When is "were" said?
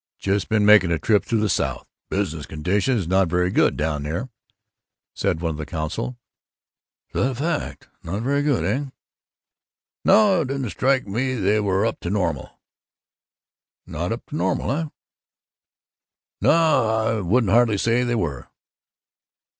11.59-11.85, 18.15-18.47